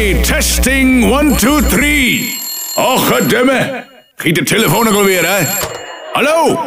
[0.00, 2.38] testing 1, 2, 3.
[2.74, 3.84] Och, goddamme.
[4.16, 5.44] Giet de telefoon ook alweer, hè?
[6.12, 6.58] Hallo?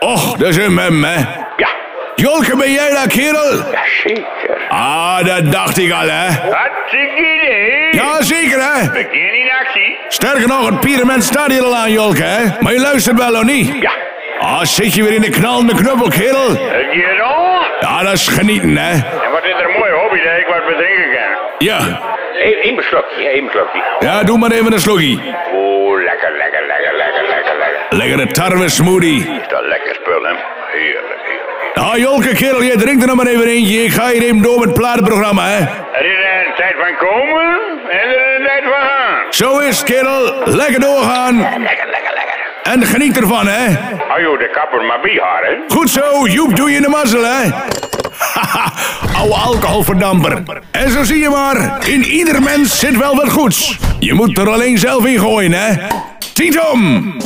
[0.00, 1.16] Och, dat is een mem, hè?
[1.56, 1.68] Ja,
[2.14, 3.64] Jolke, ben jij daar, kerel?
[4.02, 4.24] zeker.
[4.68, 6.26] Ah, dat dacht ik al, hè?
[6.50, 7.88] Hartstikke idee.
[7.90, 8.90] Ja, zeker, hè?
[8.90, 9.96] Begin in actie.
[10.08, 12.44] Sterker nog, het Pyramid staat hier al aan, Jolke, hè?
[12.60, 13.76] Maar je luistert wel, of niet?
[13.80, 13.92] Ja.
[14.40, 16.48] Ah, zit je weer in de knallende knuppel, kerel?
[16.48, 17.14] Heb je?
[17.84, 18.92] Ja, dat is genieten, hè?
[18.92, 21.03] En wat is er een mooie hobby dat ik wat bedrinken kan?
[21.64, 21.78] Ja.
[22.42, 23.82] Eén één beslokje, één beslokje.
[24.00, 25.20] Ja, doe maar even een slokkie.
[25.54, 27.98] Oeh, lekker, lekker, lekker, lekker, lekker, lekker.
[27.98, 29.18] Lekkere tarwe smoothie.
[29.20, 30.34] Is dat lekker spul, hè?
[30.78, 31.92] Heerlijk, heerlijk.
[31.92, 33.82] Ah, Jolke, kerel, jij drinkt er nog maar even eentje.
[33.82, 35.58] Ik ga hier even door met het platenprogramma, hè?
[35.98, 39.32] Er is een tijd van komen en er is een tijd van gaan.
[39.32, 40.42] Zo is het, kerel.
[40.44, 41.36] Lekker doorgaan.
[41.38, 42.34] Lekker, lekker, lekker.
[42.62, 43.66] En geniet ervan, hè?
[44.08, 45.54] Hou je de kapper maar bij haar, hè?
[45.68, 47.42] Goed zo, Joep, doe je de mazzel, hè?
[49.18, 50.42] Oude alcoholverdamper.
[50.70, 53.78] En zo zie je maar, in ieder mens zit wel wat goeds.
[53.98, 55.72] Je moet er alleen zelf in gooien, hè?
[56.32, 57.16] Tietom!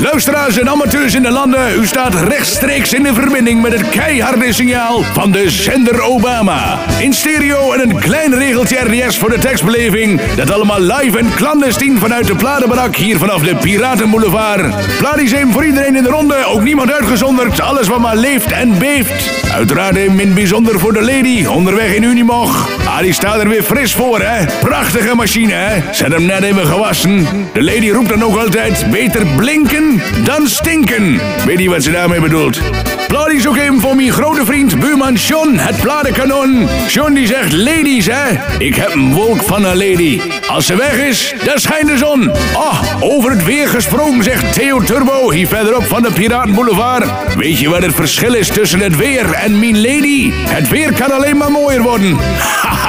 [0.00, 4.52] Luisteraars en amateurs in de landen, u staat rechtstreeks in de verbinding met het keiharde
[4.52, 6.78] signaal van de zender Obama.
[6.98, 10.20] In stereo en een klein regeltje RDS voor de tekstbeleving.
[10.36, 14.74] Dat allemaal live en clandestien vanuit de platenbarak hier vanaf de Piratenboulevard.
[14.98, 17.60] Pladiseem voor iedereen in de ronde, ook niemand uitgezonderd.
[17.60, 19.30] Alles wat maar leeft en beeft.
[19.52, 22.68] Uiteraard in min bijzonder voor de lady, onderweg in Unimog.
[22.86, 24.44] Ah, die staat er weer fris voor, hè?
[24.60, 25.82] Prachtige machine, hè?
[25.92, 27.26] Zet hem net even gewassen.
[27.52, 29.85] De lady roept dan ook altijd, beter blinken
[30.24, 31.20] dan stinken.
[31.44, 32.60] Weet je wat ze daarmee bedoelt?
[33.00, 36.68] Applaudis ook even voor mijn grote vriend, buurman John, het platenkanon.
[36.88, 38.38] John die zegt, ladies, hè?
[38.58, 40.20] Ik heb een wolk van een lady.
[40.46, 42.30] Als ze weg is, dan schijnt de zon.
[42.54, 47.06] Ah, over het weer gesproken, zegt Theo Turbo, hier verderop van de Piratenboulevard.
[47.36, 50.32] Weet je wat het verschil is tussen het weer en mijn lady?
[50.32, 52.16] Het weer kan alleen maar mooier worden.
[52.38, 52.86] Haha.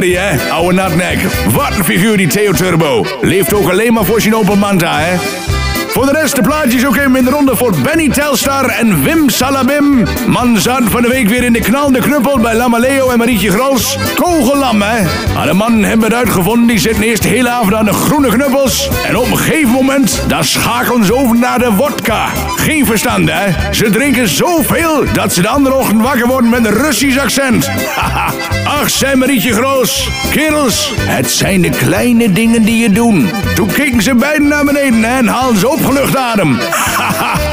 [0.00, 1.22] Hè, ouwe natnek.
[1.50, 3.06] Wat een figuur die Theo Turbo.
[3.20, 5.51] Leeft ook alleen maar voor zijn open manta, hè.
[5.92, 10.04] Voor de rest de plaatjes ook in de ronde voor Benny Telstar en Wim Salabim.
[10.26, 13.98] Man van de week weer in de knalende knuppel bij Lamaleo en Marietje Grols.
[14.14, 15.02] Kogellam, hè?
[15.34, 18.28] Maar de man hebben het uitgevonden, die zitten eerst de hele avond aan de groene
[18.28, 18.90] knuppels.
[19.06, 22.26] En op een gegeven moment, dan schakelen ze over naar de wodka.
[22.56, 23.72] Geen verstand, hè?
[23.72, 27.68] Ze drinken zoveel dat ze de andere ochtend wakker worden met een Russisch accent.
[27.94, 28.32] Haha.
[28.80, 30.08] Ach, zei Marietje Groos.
[30.30, 33.30] Kerels, het zijn de kleine dingen die je doen.
[33.54, 36.58] Toen keken ze beiden naar beneden en haalden ze opgelucht adem.
[36.72, 37.51] Haha.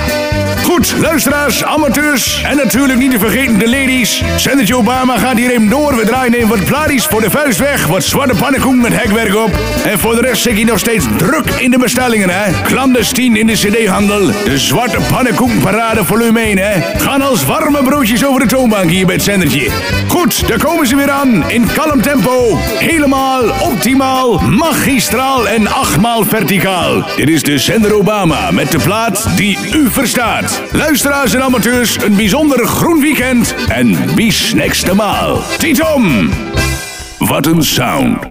[0.98, 4.24] Luisteraars, amateurs en natuurlijk niet te vergeten de ladies.
[4.38, 5.96] Zendertje Obama gaat hier even door.
[5.96, 7.88] We draaien even wat plaatjes voor de vuist weg.
[7.88, 9.60] Wat zwarte pannenkoek met hekwerk op.
[9.86, 12.52] En voor de rest zit hij nog steeds druk in de bestellingen, hè.
[12.64, 14.26] Clandestien in de cd-handel.
[14.26, 16.82] De zwarte pannenkoekenparade volume 1, hè.
[16.98, 19.70] Gaan als warme broodjes over de toonbank hier bij het zendertje.
[20.08, 21.50] Goed, daar komen ze weer aan.
[21.50, 22.58] In kalm tempo.
[22.78, 27.06] Helemaal optimaal, magistraal en achtmaal verticaal.
[27.16, 30.62] Dit is de zender Obama met de plaat die u verstaat.
[30.80, 35.42] Luisteraars en amateurs, een bijzonder groen weekend en bis next maal.
[35.58, 36.30] Tietom!
[37.18, 38.28] Wat een sound.